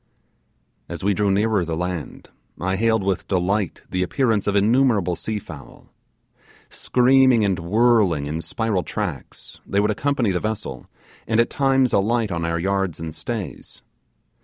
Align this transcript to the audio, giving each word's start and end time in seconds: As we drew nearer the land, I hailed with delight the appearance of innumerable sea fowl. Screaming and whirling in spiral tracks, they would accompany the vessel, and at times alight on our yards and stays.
As 0.89 1.03
we 1.03 1.13
drew 1.13 1.29
nearer 1.29 1.63
the 1.63 1.77
land, 1.77 2.29
I 2.59 2.75
hailed 2.75 3.03
with 3.03 3.27
delight 3.27 3.83
the 3.87 4.01
appearance 4.01 4.47
of 4.47 4.55
innumerable 4.55 5.15
sea 5.15 5.37
fowl. 5.37 5.93
Screaming 6.71 7.45
and 7.45 7.59
whirling 7.59 8.25
in 8.25 8.41
spiral 8.41 8.81
tracks, 8.81 9.59
they 9.63 9.79
would 9.79 9.91
accompany 9.91 10.31
the 10.31 10.39
vessel, 10.39 10.87
and 11.27 11.39
at 11.39 11.51
times 11.51 11.93
alight 11.93 12.31
on 12.31 12.45
our 12.45 12.57
yards 12.57 12.99
and 12.99 13.13
stays. 13.15 13.83